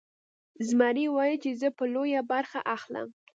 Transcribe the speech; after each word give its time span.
زمري 0.67 1.05
ویل 1.09 1.35
چې 1.43 1.51
زه 1.59 1.67
به 1.77 1.85
لویه 1.93 2.21
برخه 2.31 2.59
اخلم. 2.75 3.07